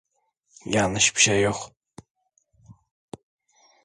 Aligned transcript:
Yanlış 0.65 1.15
bir 1.15 1.21
şey 1.21 1.41
yok. 1.41 1.71